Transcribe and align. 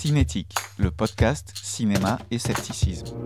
Cinétique, 0.00 0.54
le 0.78 0.92
podcast 0.92 1.50
cinéma 1.60 2.20
et 2.30 2.38
scepticisme. 2.38 3.16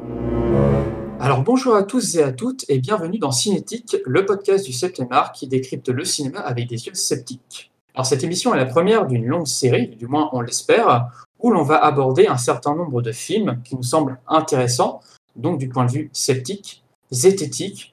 Alors 1.20 1.42
bonjour 1.42 1.76
à 1.76 1.82
tous 1.82 2.14
et 2.14 2.22
à 2.22 2.32
toutes 2.32 2.64
et 2.70 2.78
bienvenue 2.78 3.18
dans 3.18 3.30
Cinétique, 3.30 3.98
le 4.06 4.24
podcast 4.24 4.64
du 4.64 4.72
7 4.72 5.02
art 5.10 5.32
qui 5.32 5.46
décrypte 5.46 5.90
le 5.90 6.02
cinéma 6.06 6.40
avec 6.40 6.70
des 6.70 6.86
yeux 6.86 6.94
sceptiques. 6.94 7.70
Alors 7.94 8.06
cette 8.06 8.24
émission 8.24 8.54
est 8.54 8.56
la 8.56 8.64
première 8.64 9.04
d'une 9.04 9.26
longue 9.26 9.46
série, 9.46 9.88
du 9.88 10.06
moins 10.06 10.30
on 10.32 10.40
l'espère, 10.40 11.10
où 11.40 11.50
l'on 11.50 11.62
va 11.62 11.76
aborder 11.76 12.26
un 12.26 12.38
certain 12.38 12.74
nombre 12.74 13.02
de 13.02 13.12
films 13.12 13.60
qui 13.62 13.76
nous 13.76 13.82
semblent 13.82 14.18
intéressants, 14.26 15.00
donc 15.36 15.58
du 15.58 15.68
point 15.68 15.84
de 15.84 15.92
vue 15.92 16.10
sceptique, 16.14 16.82
zététique, 17.10 17.91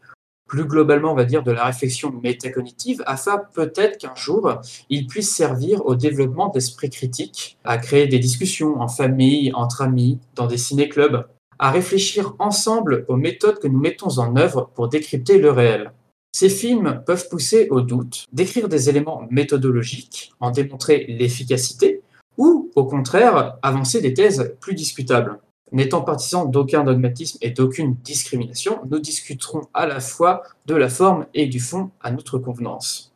plus 0.50 0.66
globalement, 0.66 1.14
on 1.14 1.16
va 1.16 1.24
dire, 1.24 1.44
de 1.44 1.52
la 1.52 1.64
réflexion 1.64 2.12
métacognitive, 2.12 3.02
afin 3.06 3.42
peut-être 3.54 3.98
qu'un 3.98 4.16
jour, 4.16 4.60
il 4.90 5.08
puisse 5.08 5.34
servir 5.34 5.86
au 5.86 5.96
développement 5.96 6.50
d'esprit 6.50 6.90
critique, 6.90 7.58
à 7.64 7.78
créer 7.78 8.08
des 8.08 8.20
discussions 8.20 8.82
en 8.82 8.90
famille, 8.90 9.54
entre 9.54 9.84
amis, 9.84 10.20
dans 10.36 10.48
des 10.48 10.58
ciné-clubs, 10.58 11.26
à 11.60 11.72
réfléchir 11.72 12.36
ensemble 12.40 13.06
aux 13.08 13.16
méthodes 13.16 13.60
que 13.60 13.68
nous 13.68 13.80
mettons 13.80 14.18
en 14.18 14.36
œuvre 14.36 14.72
pour 14.74 14.90
décrypter 14.90 15.38
le 15.38 15.52
réel. 15.52 15.92
Ces 16.32 16.50
films 16.50 17.04
peuvent 17.06 17.30
pousser 17.30 17.68
au 17.70 17.82
doute, 17.82 18.26
décrire 18.34 18.70
des 18.70 18.90
éléments 18.90 19.28
méthodologiques, 19.30 20.34
en 20.40 20.52
démontrer 20.52 21.06
l'efficacité, 21.08 22.02
ou 22.38 22.72
au 22.76 22.86
contraire 22.86 23.58
avancer 23.62 24.02
des 24.02 24.14
thèses 24.14 24.56
plus 24.60 24.74
discutables. 24.74 25.40
N'étant 25.72 26.02
partisans 26.02 26.50
d'aucun 26.50 26.84
dogmatisme 26.84 27.38
et 27.42 27.52
d'aucune 27.52 27.96
discrimination, 28.04 28.80
nous 28.90 29.00
discuterons 29.00 29.62
à 29.74 29.86
la 29.86 30.00
fois 30.00 30.42
de 30.66 30.76
la 30.76 30.90
forme 30.90 31.28
et 31.34 31.46
du 31.46 31.60
fond 31.60 31.92
à 32.02 32.12
notre 32.12 32.40
convenance. 32.40 33.14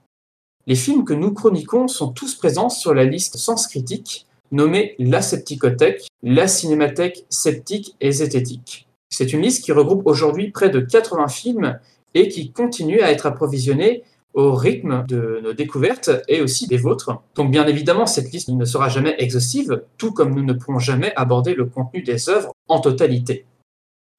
Les 0.67 0.75
films 0.75 1.03
que 1.03 1.13
nous 1.13 1.33
chroniquons 1.33 1.87
sont 1.87 2.11
tous 2.11 2.35
présents 2.35 2.69
sur 2.69 2.93
la 2.93 3.05
liste 3.05 3.37
Sens 3.37 3.67
Critique, 3.67 4.27
nommée 4.51 4.95
La 4.99 5.21
Scepticothèque, 5.21 6.07
la 6.21 6.47
Cinémathèque 6.47 7.25
sceptique 7.29 7.95
et 7.99 8.11
zététique. 8.11 8.87
C'est 9.09 9.33
une 9.33 9.41
liste 9.41 9.63
qui 9.63 9.71
regroupe 9.71 10.05
aujourd'hui 10.05 10.51
près 10.51 10.69
de 10.69 10.79
80 10.79 11.27
films 11.27 11.79
et 12.13 12.27
qui 12.27 12.51
continue 12.51 13.01
à 13.01 13.11
être 13.11 13.25
approvisionnée 13.25 14.03
au 14.33 14.55
rythme 14.55 15.05
de 15.07 15.39
nos 15.43 15.53
découvertes 15.53 16.09
et 16.27 16.41
aussi 16.41 16.67
des 16.67 16.77
vôtres. 16.77 17.21
Donc 17.35 17.51
bien 17.51 17.67
évidemment, 17.67 18.05
cette 18.05 18.31
liste 18.31 18.49
ne 18.49 18.65
sera 18.65 18.89
jamais 18.89 19.15
exhaustive, 19.19 19.83
tout 19.97 20.11
comme 20.11 20.33
nous 20.33 20.43
ne 20.43 20.53
pourrons 20.53 20.79
jamais 20.79 21.13
aborder 21.15 21.53
le 21.53 21.65
contenu 21.65 22.01
des 22.01 22.29
œuvres 22.29 22.51
en 22.67 22.79
totalité. 22.79 23.45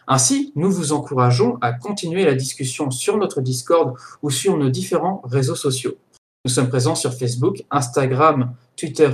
Ainsi, 0.06 0.52
nous 0.54 0.70
vous 0.70 0.92
encourageons 0.92 1.56
à 1.60 1.72
continuer 1.72 2.24
la 2.24 2.34
discussion 2.34 2.90
sur 2.90 3.16
notre 3.16 3.40
Discord 3.40 3.96
ou 4.22 4.30
sur 4.30 4.56
nos 4.56 4.68
différents 4.68 5.22
réseaux 5.24 5.54
sociaux. 5.54 5.96
Nous 6.44 6.50
sommes 6.50 6.68
présents 6.68 6.94
sur 6.94 7.14
Facebook, 7.14 7.64
Instagram, 7.70 8.54
Twitter 8.76 9.10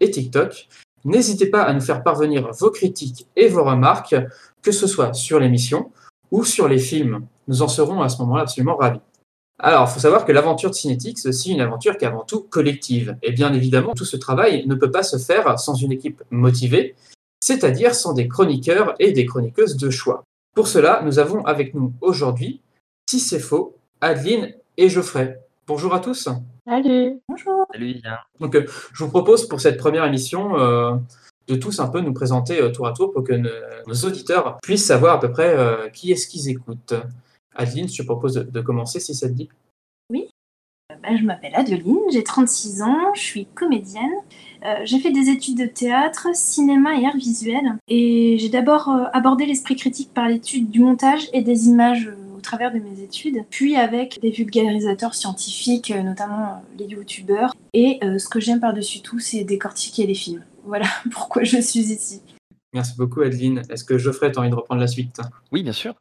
et 0.00 0.10
TikTok. 0.10 0.68
N'hésitez 1.04 1.46
pas 1.46 1.62
à 1.62 1.72
nous 1.72 1.80
faire 1.80 2.02
parvenir 2.02 2.50
vos 2.52 2.70
critiques 2.70 3.26
et 3.36 3.48
vos 3.48 3.64
remarques, 3.64 4.14
que 4.62 4.72
ce 4.72 4.86
soit 4.86 5.14
sur 5.14 5.40
l'émission 5.40 5.90
ou 6.30 6.44
sur 6.44 6.68
les 6.68 6.78
films. 6.78 7.26
Nous 7.48 7.62
en 7.62 7.68
serons 7.68 8.02
à 8.02 8.08
ce 8.08 8.20
moment-là 8.22 8.42
absolument 8.42 8.76
ravis. 8.76 9.00
Alors, 9.58 9.88
il 9.88 9.92
faut 9.92 10.00
savoir 10.00 10.24
que 10.24 10.32
l'aventure 10.32 10.70
de 10.70 10.74
Cinétique, 10.74 11.18
c'est 11.18 11.28
aussi 11.28 11.52
une 11.52 11.60
aventure 11.60 11.96
qui 11.96 12.04
est 12.04 12.08
avant 12.08 12.24
tout 12.24 12.40
collective. 12.40 13.16
Et 13.22 13.32
bien 13.32 13.52
évidemment, 13.52 13.94
tout 13.94 14.04
ce 14.04 14.16
travail 14.16 14.66
ne 14.66 14.74
peut 14.74 14.90
pas 14.90 15.04
se 15.04 15.16
faire 15.16 15.58
sans 15.58 15.74
une 15.74 15.92
équipe 15.92 16.22
motivée, 16.30 16.96
c'est-à-dire 17.40 17.94
sans 17.94 18.14
des 18.14 18.26
chroniqueurs 18.26 18.94
et 18.98 19.12
des 19.12 19.26
chroniqueuses 19.26 19.76
de 19.76 19.90
choix. 19.90 20.24
Pour 20.54 20.66
cela, 20.68 21.02
nous 21.04 21.18
avons 21.18 21.44
avec 21.44 21.74
nous 21.74 21.92
aujourd'hui, 22.00 22.60
si 23.08 23.20
c'est 23.20 23.40
faux, 23.40 23.76
Adeline 24.00 24.54
et 24.76 24.88
Geoffrey. 24.88 25.40
Bonjour 25.66 25.94
à 25.94 26.00
tous. 26.00 26.28
Salut. 26.66 27.20
Bonjour. 27.28 27.66
Salut, 27.72 28.00
Donc, 28.40 28.54
euh, 28.54 28.66
je 28.92 29.04
vous 29.04 29.10
propose 29.10 29.46
pour 29.48 29.60
cette 29.60 29.76
première 29.76 30.04
émission 30.04 30.58
euh, 30.58 30.94
de 31.48 31.56
tous 31.56 31.78
un 31.80 31.88
peu 31.88 32.00
nous 32.00 32.12
présenter 32.12 32.60
euh, 32.60 32.70
tour 32.70 32.86
à 32.86 32.92
tour 32.92 33.12
pour 33.12 33.22
que 33.22 33.34
nos 33.34 33.94
auditeurs 34.04 34.58
puissent 34.62 34.86
savoir 34.86 35.16
à 35.16 35.20
peu 35.20 35.30
près 35.30 35.56
qui 35.92 36.12
est-ce 36.12 36.26
qu'ils 36.26 36.48
écoutent. 36.48 36.94
Adeline, 37.54 37.88
je 37.88 37.98
te 37.98 38.02
propose 38.02 38.34
de, 38.34 38.60
commencer 38.60 39.00
si 39.00 39.14
ça 39.14 39.28
te 39.28 39.32
dit? 39.32 39.48
Oui. 40.10 40.28
Bah, 41.02 41.16
je 41.16 41.24
m'appelle 41.24 41.54
Adeline, 41.54 41.98
j'ai 42.12 42.22
36 42.22 42.82
ans, 42.82 43.14
je 43.14 43.20
suis 43.20 43.46
comédienne. 43.46 44.12
Euh, 44.64 44.76
j'ai 44.84 44.98
fait 44.98 45.12
des 45.12 45.28
études 45.30 45.58
de 45.58 45.66
théâtre, 45.66 46.28
cinéma 46.34 46.98
et 46.98 47.06
art 47.06 47.16
visuel. 47.16 47.78
Et 47.88 48.36
j'ai 48.38 48.48
d'abord 48.48 48.88
euh, 48.88 49.04
abordé 49.12 49.46
l'esprit 49.46 49.76
critique 49.76 50.12
par 50.12 50.28
l'étude 50.28 50.70
du 50.70 50.80
montage 50.80 51.28
et 51.32 51.42
des 51.42 51.68
images 51.68 52.10
au 52.36 52.40
travers 52.40 52.72
de 52.72 52.78
mes 52.78 53.00
études, 53.00 53.44
puis 53.48 53.76
avec 53.76 54.20
des 54.20 54.30
vulgarisateurs 54.30 55.14
scientifiques, 55.14 55.90
notamment 55.90 56.62
les 56.78 56.84
youtubeurs. 56.84 57.54
Et 57.72 58.00
ce 58.02 58.28
que 58.28 58.38
j'aime 58.38 58.60
par-dessus 58.60 59.00
tout, 59.00 59.18
c'est 59.18 59.44
décortiquer 59.44 60.06
les 60.06 60.14
films. 60.14 60.44
Voilà 60.66 60.86
pourquoi 61.10 61.44
je 61.44 61.58
suis 61.58 61.92
ici. 61.92 62.22
Merci 62.74 62.94
beaucoup 62.98 63.20
Adeline. 63.20 63.62
Est-ce 63.70 63.84
que 63.84 63.98
Geoffrey, 63.98 64.32
tu 64.32 64.38
as 64.38 64.40
envie 64.40 64.50
de 64.50 64.54
reprendre 64.56 64.80
la 64.80 64.88
suite? 64.88 65.20
Oui, 65.52 65.62
bien 65.62 65.72
sûr. 65.72 65.94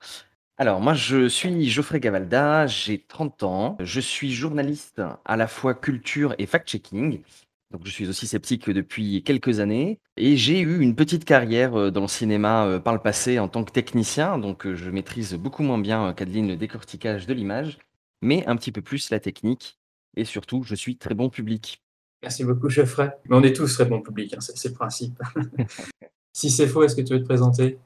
Alors 0.57 0.81
moi 0.81 0.93
je 0.93 1.27
suis 1.27 1.67
Geoffrey 1.67 1.99
Gavalda, 1.99 2.67
j'ai 2.67 2.99
30 2.99 3.41
ans, 3.41 3.77
je 3.79 3.99
suis 3.99 4.31
journaliste 4.31 5.01
à 5.25 5.35
la 5.35 5.47
fois 5.47 5.73
culture 5.73 6.35
et 6.37 6.45
fact-checking, 6.45 7.23
donc 7.71 7.81
je 7.85 7.89
suis 7.89 8.07
aussi 8.07 8.27
sceptique 8.27 8.69
depuis 8.69 9.23
quelques 9.23 9.59
années 9.59 9.99
et 10.15 10.37
j'ai 10.37 10.59
eu 10.59 10.79
une 10.79 10.95
petite 10.95 11.25
carrière, 11.25 11.75
euh, 11.75 11.89
dans 11.89 12.01
le 12.01 12.07
cinéma, 12.07 12.67
euh, 12.67 12.79
par 12.79 12.93
le 12.93 12.99
passé 12.99 13.39
en 13.39 13.47
tant 13.47 13.63
que 13.63 13.71
technicien, 13.71 14.37
donc 14.37 14.67
euh, 14.67 14.75
je 14.75 14.91
maîtrise 14.91 15.33
beaucoup 15.33 15.63
moins 15.63 15.79
bien, 15.79 16.13
qu'Adeline 16.13 16.49
le 16.49 16.55
décortiquage 16.55 17.25
de 17.25 17.33
l'image, 17.33 17.79
mais 18.21 18.45
un 18.45 18.55
petit 18.55 18.71
peu 18.71 18.83
plus 18.83 19.09
la 19.09 19.19
technique 19.19 19.79
et 20.15 20.23
surtout 20.23 20.61
je 20.61 20.75
suis 20.75 20.97
très 20.97 21.15
bon 21.15 21.31
public. 21.31 21.81
Merci 22.21 22.43
beaucoup 22.43 22.69
Geoffrey. 22.69 23.11
Mais 23.27 23.35
on 23.35 23.41
est 23.41 23.55
tous 23.55 23.73
très 23.73 23.85
bons 23.85 24.01
publics, 24.01 24.35
hein, 24.35 24.39
c'est 24.39 24.69
le 24.69 24.75
principe. 24.75 25.19
Si 26.35 26.49
c'est 26.49 26.65
faux, 26.67 26.81
est-ce 26.81 26.95
que 26.95 27.01
tu 27.01 27.13
veux 27.13 27.19
te 27.19 27.25
présenter? 27.25 27.77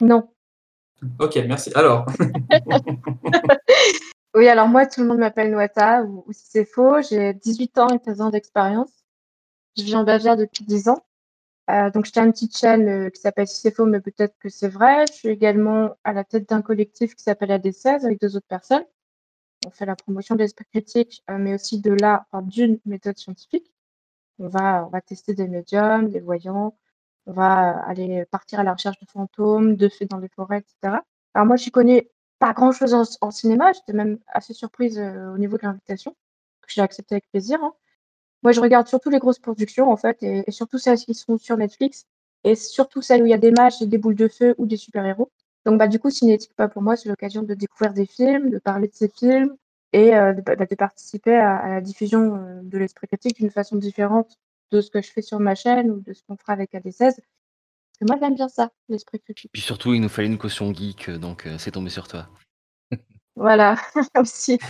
Non. 0.00 0.28
Ok, 1.18 1.36
merci. 1.46 1.70
Alors. 1.74 2.06
oui, 4.34 4.48
alors 4.48 4.68
moi, 4.68 4.86
tout 4.86 5.00
le 5.00 5.06
monde 5.06 5.18
m'appelle 5.18 5.50
Noata, 5.50 6.02
ou, 6.02 6.24
si 6.32 6.46
c'est 6.48 6.64
faux, 6.64 7.00
j'ai 7.02 7.34
18 7.34 7.78
ans 7.78 7.88
et 7.88 7.98
13 7.98 8.20
ans 8.20 8.30
d'expérience. 8.30 8.90
Je 9.76 9.84
vis 9.84 9.94
en 9.94 10.04
Bavière 10.04 10.36
depuis 10.36 10.64
10 10.64 10.88
ans. 10.88 11.04
Euh, 11.70 11.90
donc, 11.90 12.06
j'ai 12.06 12.20
une 12.20 12.32
petite 12.32 12.56
chaîne 12.56 12.88
euh, 12.88 13.10
qui 13.10 13.20
s'appelle 13.20 13.46
Si 13.46 13.68
mais 13.86 14.00
peut-être 14.00 14.36
que 14.38 14.48
c'est 14.48 14.68
vrai. 14.68 15.04
Je 15.08 15.12
suis 15.12 15.28
également 15.28 15.96
à 16.02 16.12
la 16.12 16.24
tête 16.24 16.48
d'un 16.48 16.62
collectif 16.62 17.14
qui 17.14 17.22
s'appelle 17.22 17.50
AD16 17.50 18.04
avec 18.04 18.20
deux 18.20 18.36
autres 18.36 18.46
personnes. 18.48 18.84
On 19.66 19.70
fait 19.70 19.86
la 19.86 19.96
promotion 19.96 20.34
de 20.34 20.40
l'esprit 20.40 20.64
critique, 20.66 21.22
euh, 21.30 21.38
mais 21.38 21.54
aussi 21.54 21.80
de 21.80 21.92
la, 21.92 22.26
d'une 22.42 22.80
méthode 22.86 23.18
scientifique. 23.18 23.70
On 24.38 24.48
va, 24.48 24.86
on 24.86 24.90
va 24.90 25.00
tester 25.00 25.34
des 25.34 25.48
médiums, 25.48 26.08
des 26.08 26.20
voyants, 26.20 26.76
on 27.28 27.32
va 27.32 27.78
aller 27.86 28.24
partir 28.30 28.58
à 28.58 28.64
la 28.64 28.72
recherche 28.72 28.98
de 29.00 29.06
fantômes, 29.06 29.76
de 29.76 29.88
fées 29.88 30.06
dans 30.06 30.16
les 30.18 30.28
forêts, 30.28 30.58
etc. 30.58 31.02
Alors 31.34 31.46
moi, 31.46 31.56
je 31.56 31.68
connais 31.68 32.10
pas 32.38 32.54
grand-chose 32.54 32.94
en, 33.20 33.30
cinéma. 33.30 33.72
J'étais 33.72 33.92
même 33.92 34.18
assez 34.28 34.54
surprise 34.54 34.98
euh, 34.98 35.34
au 35.34 35.38
niveau 35.38 35.58
de 35.58 35.62
l'invitation, 35.64 36.12
que 36.62 36.68
j'ai 36.68 36.80
accepté 36.80 37.16
avec 37.16 37.28
plaisir. 37.30 37.62
Hein. 37.62 37.74
Moi, 38.42 38.52
je 38.52 38.60
regarde 38.60 38.86
surtout 38.88 39.10
les 39.10 39.18
grosses 39.18 39.38
productions, 39.40 39.90
en 39.90 39.96
fait, 39.96 40.22
et, 40.22 40.50
surtout 40.50 40.78
celles 40.78 40.98
qui 40.98 41.14
sont 41.14 41.36
sur 41.36 41.56
Netflix, 41.58 42.06
et 42.44 42.54
surtout 42.54 43.02
celles 43.02 43.22
où 43.22 43.26
il 43.26 43.30
y 43.30 43.34
a 43.34 43.38
des 43.38 43.50
matchs, 43.50 43.82
des 43.82 43.98
boules 43.98 44.14
de 44.14 44.28
feu 44.28 44.54
ou 44.58 44.66
des 44.66 44.76
super-héros. 44.78 45.30
Donc, 45.66 45.78
bah, 45.78 45.88
du 45.88 45.98
coup, 45.98 46.08
Cinétique, 46.08 46.54
pas 46.56 46.68
pour 46.68 46.80
moi, 46.80 46.96
c'est 46.96 47.10
l'occasion 47.10 47.42
de 47.42 47.52
découvrir 47.54 47.92
des 47.92 48.06
films, 48.06 48.48
de 48.48 48.58
parler 48.58 48.88
de 48.88 48.94
ces 48.94 49.08
films, 49.08 49.54
et 49.92 50.16
euh, 50.16 50.32
bah, 50.32 50.56
de, 50.56 50.74
participer 50.76 51.36
à, 51.36 51.68
la 51.68 51.80
diffusion 51.82 52.36
euh, 52.36 52.60
de 52.62 52.78
l'esprit 52.78 53.06
critique 53.06 53.36
d'une 53.36 53.50
façon 53.50 53.76
différente 53.76 54.38
de 54.70 54.80
ce 54.80 54.90
que 54.90 55.02
je 55.02 55.10
fais 55.10 55.22
sur 55.22 55.40
ma 55.40 55.54
chaîne 55.54 55.90
ou 55.90 56.00
de 56.00 56.12
ce 56.12 56.22
qu'on 56.26 56.36
fera 56.36 56.52
avec 56.52 56.72
AD16. 56.72 57.16
Parce 57.98 58.12
que 58.12 58.16
moi, 58.16 58.16
j'aime 58.20 58.34
bien 58.34 58.48
ça, 58.48 58.70
l'esprit 58.88 59.20
critique. 59.20 59.50
Puis 59.52 59.62
surtout, 59.62 59.94
il 59.94 60.00
nous 60.00 60.08
fallait 60.08 60.28
une 60.28 60.38
caution 60.38 60.72
geek, 60.72 61.08
euh, 61.08 61.18
donc 61.18 61.46
euh, 61.46 61.56
c'est 61.58 61.72
tombé 61.72 61.90
sur 61.90 62.06
toi. 62.06 62.28
voilà, 63.36 63.76
aussi. 64.20 64.58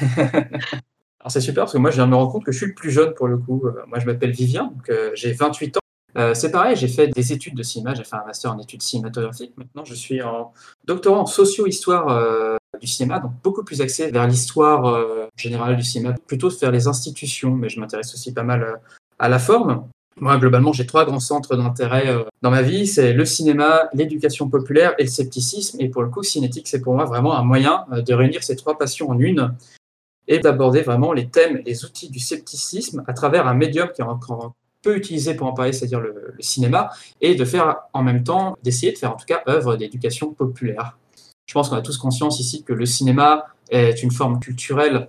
Alors 1.20 1.32
c'est 1.32 1.40
super 1.40 1.64
parce 1.64 1.72
que 1.72 1.78
moi 1.78 1.90
je 1.90 1.96
viens 1.96 2.06
de 2.06 2.12
me 2.12 2.16
rendre 2.16 2.30
compte 2.30 2.44
que 2.44 2.52
je 2.52 2.58
suis 2.58 2.66
le 2.66 2.74
plus 2.74 2.92
jeune 2.92 3.12
pour 3.12 3.26
le 3.26 3.38
coup. 3.38 3.66
Euh, 3.66 3.84
moi 3.88 3.98
je 3.98 4.06
m'appelle 4.06 4.30
Vivien, 4.30 4.66
donc 4.72 4.92
j'ai 5.14 5.32
28 5.32 5.76
ans. 5.76 6.32
c'est 6.32 6.52
pareil, 6.52 6.76
j'ai 6.76 6.86
fait 6.86 7.08
des 7.08 7.32
études 7.32 7.56
de 7.56 7.64
cinéma, 7.64 7.92
j'ai 7.92 8.04
fait 8.04 8.14
un 8.14 8.24
master 8.24 8.52
en 8.52 8.58
études 8.60 8.82
cinématographiques. 8.82 9.52
Maintenant 9.56 9.84
je 9.84 9.94
suis 9.94 10.22
en 10.22 10.52
doctorat 10.84 11.18
en 11.18 11.26
socio-histoire 11.26 12.56
du 12.80 12.86
cinéma, 12.86 13.18
donc 13.18 13.32
beaucoup 13.42 13.64
plus 13.64 13.80
axé 13.80 14.12
vers 14.12 14.28
l'histoire 14.28 15.28
générale 15.36 15.76
du 15.76 15.82
cinéma, 15.82 16.14
plutôt 16.28 16.48
vers 16.48 16.70
les 16.70 16.86
institutions, 16.86 17.50
mais 17.50 17.68
je 17.68 17.80
m'intéresse 17.80 18.14
aussi 18.14 18.32
pas 18.32 18.44
mal 18.44 18.80
à 19.18 19.28
la 19.28 19.38
forme. 19.38 19.88
Moi, 20.20 20.36
globalement, 20.38 20.72
j'ai 20.72 20.86
trois 20.86 21.04
grands 21.04 21.20
centres 21.20 21.56
d'intérêt 21.56 22.08
euh, 22.08 22.24
dans 22.42 22.50
ma 22.50 22.62
vie. 22.62 22.86
C'est 22.86 23.12
le 23.12 23.24
cinéma, 23.24 23.88
l'éducation 23.92 24.48
populaire 24.48 24.94
et 24.98 25.04
le 25.04 25.08
scepticisme. 25.08 25.80
Et 25.80 25.88
pour 25.88 26.02
le 26.02 26.08
coup, 26.08 26.22
Cinétique, 26.22 26.66
c'est 26.68 26.80
pour 26.80 26.94
moi 26.94 27.04
vraiment 27.04 27.36
un 27.36 27.44
moyen 27.44 27.84
euh, 27.92 28.02
de 28.02 28.14
réunir 28.14 28.42
ces 28.42 28.56
trois 28.56 28.76
passions 28.76 29.10
en 29.10 29.18
une 29.18 29.54
et 30.26 30.40
d'aborder 30.40 30.82
vraiment 30.82 31.12
les 31.12 31.28
thèmes, 31.28 31.62
les 31.64 31.84
outils 31.84 32.10
du 32.10 32.18
scepticisme 32.18 33.02
à 33.06 33.12
travers 33.12 33.46
un 33.46 33.54
médium 33.54 33.88
qui 33.94 34.02
est 34.02 34.04
encore 34.04 34.52
peu 34.82 34.96
utilisé 34.96 35.34
pour 35.34 35.46
en 35.46 35.52
parler, 35.52 35.72
c'est-à-dire 35.72 36.00
le, 36.00 36.34
le 36.36 36.42
cinéma, 36.42 36.90
et 37.20 37.34
de 37.34 37.44
faire 37.44 37.76
en 37.92 38.02
même 38.02 38.24
temps, 38.24 38.56
d'essayer 38.62 38.92
de 38.92 38.98
faire 38.98 39.12
en 39.12 39.16
tout 39.16 39.26
cas 39.26 39.42
œuvre 39.48 39.76
d'éducation 39.76 40.32
populaire. 40.34 40.98
Je 41.46 41.54
pense 41.54 41.70
qu'on 41.70 41.76
a 41.76 41.82
tous 41.82 41.96
conscience 41.96 42.40
ici 42.40 42.62
que 42.62 42.74
le 42.74 42.84
cinéma 42.84 43.46
est 43.70 44.02
une 44.02 44.10
forme 44.10 44.38
culturelle 44.38 45.08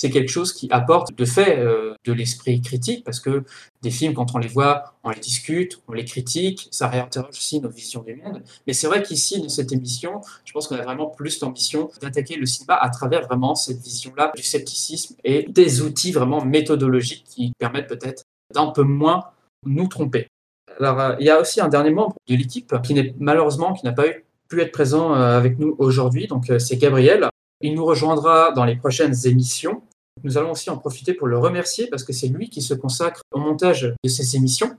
c'est 0.00 0.08
quelque 0.08 0.30
chose 0.30 0.54
qui 0.54 0.66
apporte 0.70 1.12
de 1.14 1.24
fait 1.26 1.58
euh, 1.58 1.92
de 2.06 2.14
l'esprit 2.14 2.62
critique, 2.62 3.04
parce 3.04 3.20
que 3.20 3.44
des 3.82 3.90
films, 3.90 4.14
quand 4.14 4.34
on 4.34 4.38
les 4.38 4.48
voit, 4.48 4.94
on 5.04 5.10
les 5.10 5.20
discute, 5.20 5.78
on 5.88 5.92
les 5.92 6.06
critique, 6.06 6.68
ça 6.70 6.88
réinterroge 6.88 7.28
aussi 7.32 7.60
nos 7.60 7.68
visions 7.68 8.02
du 8.02 8.14
monde. 8.14 8.42
Mais 8.66 8.72
c'est 8.72 8.86
vrai 8.86 9.02
qu'ici, 9.02 9.42
dans 9.42 9.50
cette 9.50 9.72
émission, 9.72 10.22
je 10.46 10.54
pense 10.54 10.68
qu'on 10.68 10.76
a 10.76 10.82
vraiment 10.82 11.08
plus 11.08 11.38
l'ambition 11.40 11.90
d'attaquer 12.00 12.36
le 12.36 12.46
cinéma 12.46 12.76
à 12.76 12.88
travers 12.88 13.26
vraiment 13.26 13.54
cette 13.54 13.78
vision-là 13.82 14.32
du 14.34 14.42
scepticisme 14.42 15.16
et 15.22 15.42
des 15.50 15.82
outils 15.82 16.12
vraiment 16.12 16.42
méthodologiques 16.42 17.26
qui 17.28 17.52
permettent 17.58 17.88
peut-être 17.88 18.22
d'un 18.54 18.68
peu 18.68 18.84
moins 18.84 19.24
nous 19.66 19.86
tromper. 19.86 20.28
Alors, 20.78 20.98
euh, 20.98 21.16
il 21.20 21.26
y 21.26 21.30
a 21.30 21.38
aussi 21.38 21.60
un 21.60 21.68
dernier 21.68 21.90
membre 21.90 22.14
de 22.26 22.36
l'équipe 22.36 22.74
qui 22.82 22.94
n'est 22.94 23.14
malheureusement 23.18 23.74
qui 23.74 23.84
n'a 23.84 23.92
pas 23.92 24.04
pu 24.48 24.62
être 24.62 24.72
présent 24.72 25.14
euh, 25.14 25.36
avec 25.36 25.58
nous 25.58 25.76
aujourd'hui, 25.78 26.26
donc 26.26 26.50
c'est 26.58 26.78
Gabriel. 26.78 27.28
Il 27.60 27.74
nous 27.74 27.84
rejoindra 27.84 28.52
dans 28.52 28.64
les 28.64 28.76
prochaines 28.76 29.14
émissions. 29.26 29.82
Nous 30.22 30.38
allons 30.38 30.52
aussi 30.52 30.70
en 30.70 30.76
profiter 30.76 31.14
pour 31.14 31.26
le 31.26 31.38
remercier 31.38 31.86
parce 31.88 32.04
que 32.04 32.12
c'est 32.12 32.28
lui 32.28 32.50
qui 32.50 32.62
se 32.62 32.74
consacre 32.74 33.22
au 33.32 33.38
montage 33.38 33.94
de 34.02 34.08
ces 34.08 34.36
émissions. 34.36 34.76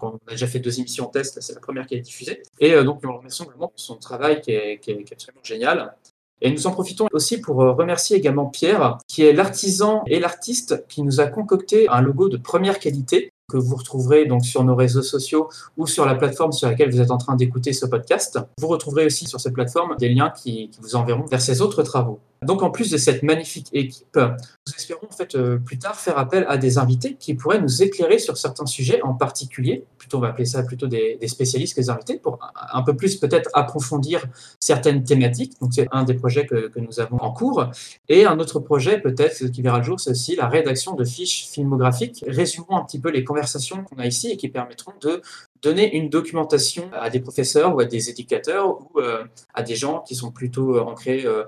On 0.00 0.18
a 0.26 0.32
déjà 0.32 0.46
fait 0.46 0.58
deux 0.58 0.78
émissions 0.78 1.06
en 1.06 1.08
test, 1.08 1.40
c'est 1.40 1.54
la 1.54 1.60
première 1.60 1.86
qui 1.86 1.94
est 1.94 2.00
diffusée. 2.00 2.42
Et 2.60 2.74
euh, 2.74 2.84
donc, 2.84 3.02
nous 3.02 3.10
le 3.10 3.16
remercions 3.16 3.44
également 3.44 3.68
pour 3.68 3.80
son 3.80 3.96
travail 3.96 4.40
qui 4.40 4.50
est, 4.50 5.12
absolument 5.12 5.42
génial. 5.42 5.94
Et 6.42 6.50
nous 6.50 6.66
en 6.66 6.72
profitons 6.72 7.06
aussi 7.12 7.40
pour 7.40 7.62
euh, 7.62 7.72
remercier 7.72 8.16
également 8.16 8.46
Pierre, 8.46 8.98
qui 9.08 9.22
est 9.22 9.32
l'artisan 9.32 10.02
et 10.06 10.20
l'artiste 10.20 10.84
qui 10.88 11.02
nous 11.02 11.20
a 11.20 11.26
concocté 11.26 11.88
un 11.88 12.02
logo 12.02 12.28
de 12.28 12.36
première 12.36 12.80
qualité 12.80 13.30
que 13.50 13.56
vous 13.56 13.76
retrouverez 13.76 14.26
donc 14.26 14.44
sur 14.44 14.64
nos 14.64 14.74
réseaux 14.74 15.02
sociaux 15.02 15.48
ou 15.76 15.86
sur 15.86 16.06
la 16.06 16.14
plateforme 16.14 16.52
sur 16.52 16.68
laquelle 16.68 16.90
vous 16.90 17.00
êtes 17.00 17.10
en 17.10 17.18
train 17.18 17.36
d'écouter 17.36 17.72
ce 17.72 17.86
podcast. 17.86 18.38
Vous 18.58 18.68
retrouverez 18.68 19.06
aussi 19.06 19.26
sur 19.26 19.40
cette 19.40 19.54
plateforme 19.54 19.96
des 19.98 20.08
liens 20.08 20.30
qui 20.30 20.70
vous 20.80 20.96
enverront 20.96 21.26
vers 21.26 21.42
ses 21.42 21.60
autres 21.60 21.82
travaux. 21.82 22.20
Donc 22.44 22.62
en 22.62 22.70
plus 22.70 22.90
de 22.90 22.96
cette 22.96 23.22
magnifique 23.22 23.68
équipe, 23.72 24.16
nous 24.16 24.72
espérons 24.76 25.06
en 25.10 25.14
fait 25.14 25.34
euh, 25.34 25.58
plus 25.58 25.78
tard 25.78 25.96
faire 25.96 26.18
appel 26.18 26.46
à 26.48 26.56
des 26.56 26.78
invités 26.78 27.16
qui 27.18 27.34
pourraient 27.34 27.60
nous 27.60 27.82
éclairer 27.82 28.18
sur 28.18 28.36
certains 28.36 28.66
sujets 28.66 29.02
en 29.02 29.14
particulier. 29.14 29.84
Plutôt 29.98 30.18
on 30.18 30.20
va 30.20 30.28
appeler 30.28 30.44
ça 30.44 30.62
plutôt 30.62 30.86
des, 30.86 31.18
spécialistes 31.26 31.74
que 31.74 31.80
des 31.80 31.90
invités 31.90 32.18
pour 32.18 32.38
un, 32.72 32.82
peu 32.82 32.94
plus 32.96 33.16
peut-être 33.16 33.50
approfondir 33.54 34.24
certaines 34.60 35.04
thématiques. 35.04 35.60
Donc 35.60 35.72
c'est 35.74 35.88
un 35.92 36.04
des 36.04 36.14
projets 36.14 36.46
que, 36.46 36.68
que, 36.68 36.80
nous 36.80 37.00
avons 37.00 37.18
en 37.18 37.32
cours. 37.32 37.70
Et 38.08 38.26
un 38.26 38.38
autre 38.38 38.60
projet 38.60 39.00
peut-être 39.00 39.46
qui 39.48 39.62
verra 39.62 39.78
le 39.78 39.84
jour, 39.84 40.00
c'est 40.00 40.10
aussi 40.10 40.36
la 40.36 40.48
rédaction 40.48 40.94
de 40.94 41.04
fiches 41.04 41.46
filmographiques. 41.48 42.24
Résumons 42.26 42.76
un 42.76 42.84
petit 42.84 43.00
peu 43.00 43.10
les 43.10 43.24
conversations 43.24 43.84
qu'on 43.84 43.96
a 43.96 44.06
ici 44.06 44.30
et 44.30 44.36
qui 44.36 44.48
permettront 44.48 44.92
de 45.00 45.22
donner 45.62 45.96
une 45.96 46.10
documentation 46.10 46.90
à 46.92 47.10
des 47.10 47.20
professeurs 47.20 47.74
ou 47.74 47.80
à 47.80 47.86
des 47.86 48.10
éducateurs 48.10 48.80
ou 48.80 49.00
euh, 49.00 49.24
à 49.54 49.62
des 49.62 49.76
gens 49.76 50.00
qui 50.00 50.14
sont 50.14 50.30
plutôt 50.30 50.78
ancrés 50.78 51.24
euh, 51.24 51.44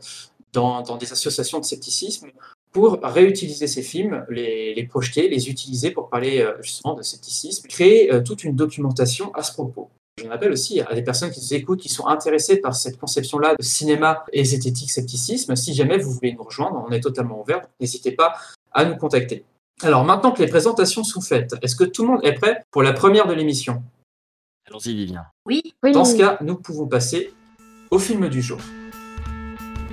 dans, 0.57 0.81
dans, 0.81 0.97
des 0.97 1.13
associations 1.13 1.61
de 1.61 1.65
scepticisme 1.65 2.29
pour 2.73 2.99
réutiliser 3.03 3.67
ces 3.67 3.83
films, 3.83 4.25
les, 4.31 4.75
les, 4.75 4.85
projeter, 4.85 5.29
les 5.29 5.49
utiliser 5.51 5.91
pour 5.91 6.09
parler 6.09 6.41
euh, 6.41 6.55
justement 6.63 6.95
de 6.95 7.03
scepticisme, 7.03 7.69
créer 7.69 8.13
euh, 8.13 8.23
toute 8.23 8.43
une 8.43 8.57
documentation 8.57 9.33
à 9.35 9.43
ce 9.43 9.53
propos. 9.53 9.91
J'en 10.23 10.31
appelle 10.31 10.53
aussi 10.53 10.81
à 10.81 10.95
des 10.95 11.03
personnes 11.03 11.31
qui 11.31 11.41
nous 11.41 11.55
écoutent, 11.55 11.81
qui 11.81 11.91
sont 11.91 12.07
intéressées 12.07 12.57
par 12.57 12.75
cette 12.75 12.99
conception-là 12.99 13.55
de 13.59 13.63
cinéma 13.63 14.25
et 14.33 14.45
zététique 14.45 14.91
scepticisme. 14.91 15.55
Si 15.57 15.75
jamais 15.75 15.99
vous 15.99 16.11
voulez 16.11 16.33
nous 16.33 16.43
rejoindre, 16.43 16.83
on 16.89 16.91
est 16.91 17.01
totalement 17.01 17.39
ouvert. 17.41 17.69
N'hésitez 17.81 18.13
pas 18.13 18.35
à 18.73 18.87
nous 18.87 18.97
contacter. 18.97 19.45
Alors 19.83 20.05
maintenant 20.05 20.33
que 20.33 20.43
les 20.43 20.49
présentations 20.49 21.05
sont 21.05 21.21
faites, 21.21 21.55
est-ce 21.61 21.77
que 21.77 21.85
tout 21.85 22.03
le 22.03 22.09
monde 22.09 22.25
est 22.25 22.33
prêt 22.33 22.65
pour 22.71 22.83
la 22.83 22.95
première 22.95 23.27
de 23.27 23.35
l'émission? 23.35 23.83
Allons-y, 24.67 24.95
Vivien. 24.95 25.27
Oui. 25.45 25.75
Dans 25.93 26.07
ce 26.07 26.17
cas, 26.17 26.39
nous 26.41 26.57
pouvons 26.57 26.87
passer 26.87 27.31
au 27.91 27.99
film 27.99 28.31
du 28.31 28.41
jour. 28.41 28.59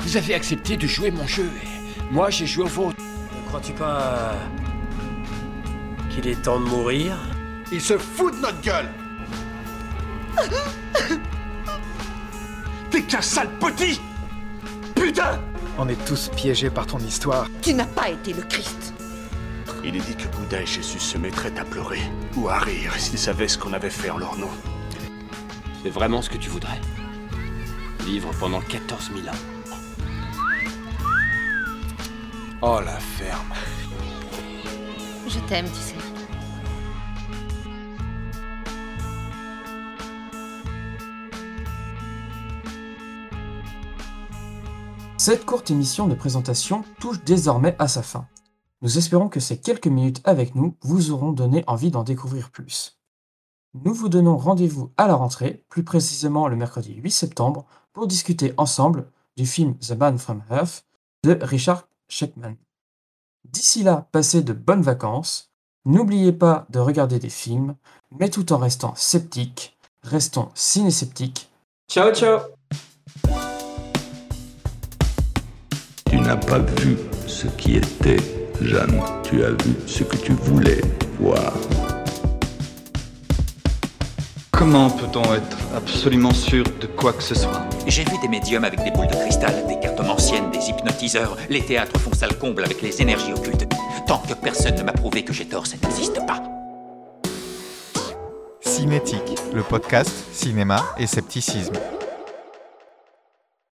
Vous 0.03 0.17
avez 0.17 0.33
accepté 0.33 0.75
de 0.77 0.85
jouer 0.85 1.11
mon 1.11 1.25
jeu 1.25 1.49
et 1.63 2.13
moi 2.13 2.29
j'ai 2.29 2.45
joué 2.45 2.65
au 2.65 2.67
vôtre. 2.67 2.97
Ne 2.99 3.47
crois-tu 3.47 3.71
pas 3.73 4.33
qu'il 6.09 6.27
est 6.27 6.41
temps 6.41 6.59
de 6.59 6.65
mourir? 6.65 7.17
Il 7.71 7.81
se 7.81 7.97
fout 7.97 8.35
de 8.35 8.41
notre 8.41 8.61
gueule 8.61 8.89
T'es 12.91 13.01
qu'un 13.01 13.21
sale 13.21 13.49
petit 13.59 13.99
Putain 14.93 15.39
On 15.77 15.87
est 15.87 16.05
tous 16.05 16.29
piégés 16.35 16.69
par 16.69 16.85
ton 16.85 16.99
histoire. 16.99 17.47
Tu 17.61 17.73
n'as 17.73 17.85
pas 17.85 18.09
été 18.09 18.33
le 18.33 18.43
Christ. 18.43 18.93
Il 19.83 19.95
est 19.95 19.99
dit 19.99 20.15
que 20.15 20.27
Bouddha 20.35 20.61
et 20.61 20.65
Jésus 20.65 20.99
se 20.99 21.17
mettraient 21.17 21.57
à 21.57 21.65
pleurer 21.65 22.01
ou 22.35 22.49
à 22.49 22.59
rire 22.59 22.93
s'ils 22.97 23.17
savaient 23.17 23.47
ce 23.47 23.57
qu'on 23.57 23.73
avait 23.73 23.89
fait 23.89 24.09
en 24.09 24.17
leur 24.17 24.37
nom. 24.37 24.49
C'est 25.81 25.89
vraiment 25.89 26.21
ce 26.21 26.29
que 26.29 26.37
tu 26.37 26.49
voudrais? 26.49 26.79
Vivre 28.05 28.31
pendant 28.39 28.61
14 28.61 29.11
000 29.15 29.27
ans. 29.27 29.52
Oh 32.65 32.79
la 32.79 32.97
ferme. 32.97 33.53
Je 35.27 35.37
t'aime, 35.49 35.65
tu 35.65 35.73
sais. 35.73 35.95
Cette 45.17 45.45
courte 45.45 45.71
émission 45.71 46.07
de 46.07 46.15
présentation 46.15 46.85
touche 47.01 47.21
désormais 47.25 47.75
à 47.79 47.89
sa 47.89 48.01
fin. 48.01 48.27
Nous 48.81 48.97
espérons 48.97 49.27
que 49.27 49.41
ces 49.41 49.57
quelques 49.59 49.87
minutes 49.87 50.21
avec 50.23 50.55
nous 50.55 50.77
vous 50.83 51.11
auront 51.11 51.33
donné 51.33 51.65
envie 51.67 51.91
d'en 51.91 52.03
découvrir 52.03 52.49
plus. 52.49 52.97
Nous 53.73 53.93
vous 53.93 54.07
donnons 54.07 54.37
rendez-vous 54.37 54.93
à 54.95 55.07
la 55.07 55.15
rentrée, 55.15 55.65
plus 55.67 55.83
précisément 55.83 56.47
le 56.47 56.55
mercredi 56.55 56.93
8 56.93 57.11
septembre, 57.11 57.65
pour 57.91 58.07
discuter 58.07 58.53
ensemble 58.55 59.11
du 59.35 59.45
film 59.45 59.77
The 59.79 59.97
Man 59.99 60.17
from 60.17 60.43
Earth 60.49 60.85
de 61.25 61.37
Richard 61.41 61.89
D'ici 63.43 63.83
là, 63.83 64.07
passez 64.11 64.41
de 64.41 64.53
bonnes 64.53 64.81
vacances. 64.81 65.51
N'oubliez 65.85 66.31
pas 66.31 66.65
de 66.69 66.79
regarder 66.79 67.19
des 67.19 67.29
films, 67.29 67.75
mais 68.11 68.29
tout 68.29 68.53
en 68.53 68.57
restant 68.57 68.93
sceptique. 68.95 69.77
Restons 70.03 70.49
ciné-sceptiques. 70.53 71.49
Ciao, 71.89 72.13
ciao 72.13 72.39
Tu 76.05 76.17
n'as 76.17 76.37
pas 76.37 76.59
vu 76.59 76.97
ce 77.27 77.47
qui 77.47 77.75
était, 77.75 78.17
Jeanne. 78.61 79.01
Tu 79.23 79.43
as 79.43 79.51
vu 79.51 79.75
ce 79.87 80.03
que 80.03 80.17
tu 80.17 80.33
voulais 80.33 80.81
voir. 81.19 81.53
Comment 84.51 84.89
peut-on 84.89 85.23
être 85.33 85.57
absolument 85.75 86.33
sûr 86.33 86.63
de 86.79 86.87
quoi 86.87 87.11
que 87.11 87.23
ce 87.23 87.35
soit? 87.35 87.67
J'ai 87.87 88.03
vu 88.05 88.17
des 88.21 88.27
médiums 88.27 88.63
avec 88.63 88.83
des 88.83 88.91
boules 88.91 89.07
de 89.07 89.15
cristal, 89.15 89.67
des 89.67 89.79
cartes 89.79 89.99
anciennes, 89.99 90.49
des 90.51 90.69
hypnotiseurs. 90.69 91.37
Les 91.49 91.61
théâtres 91.61 91.99
font 91.99 92.13
sale 92.13 92.37
comble 92.37 92.63
avec 92.63 92.81
les 92.81 93.01
énergies 93.01 93.33
occultes. 93.33 93.67
Tant 94.07 94.19
que 94.19 94.33
personne 94.33 94.75
ne 94.75 94.83
m'a 94.83 94.93
prouvé 94.93 95.23
que 95.23 95.33
j'ai 95.33 95.45
tort, 95.45 95.67
ça 95.67 95.75
n'existe 95.81 96.19
pas. 96.25 96.41
Cinétique, 98.61 99.37
le 99.53 99.63
podcast 99.63 100.11
cinéma 100.31 100.83
et 100.97 101.07
scepticisme. 101.07 101.73